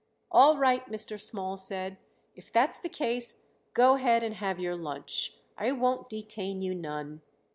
[0.31, 1.21] "All right," Mr.
[1.21, 1.99] Small said.
[2.33, 3.35] "If that's the case
[3.75, 5.37] go ahead and have your lunch.
[5.55, 7.21] I won't detain you none."